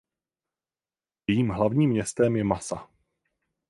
Jejím 1.27 1.49
hlavním 1.49 1.89
městem 1.89 2.35
je 2.35 2.43
Massa. 2.43 2.89